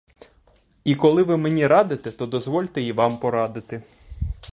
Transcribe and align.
І 0.83 0.95
коли 0.95 1.23
ви 1.23 1.37
мені 1.37 1.67
радите, 1.67 2.11
то 2.11 2.25
дозвольте 2.25 2.81
й 2.81 2.91
вам 2.91 3.17
порадити. 3.19 3.83